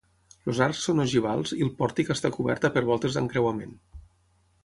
Els 0.51 0.61
arcs 0.67 0.79
són 0.87 1.01
ogivals 1.03 1.53
i 1.57 1.59
el 1.65 1.69
pòrtic 1.81 2.09
està 2.15 2.33
coberta 2.39 2.73
per 2.77 2.85
voltes 2.89 3.19
d'encreuament. 3.19 3.77